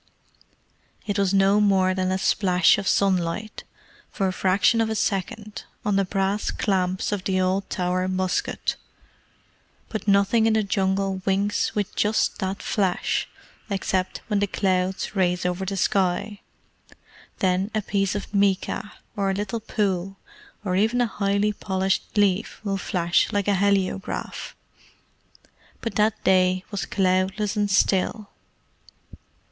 [1.05, 3.63] It was no more than a splash of sunlight,
[4.09, 8.77] for a fraction of a second, on the brass clamps of the old Tower musket,
[9.89, 13.29] but nothing in the Jungle winks with just that flash,
[13.69, 16.41] except when the clouds race over the sky.
[17.37, 20.17] Then a piece of mica, or a little pool,
[20.65, 24.55] or even a highly polished leaf will flash like a heliograph.
[25.79, 28.31] But that day was cloudless and still.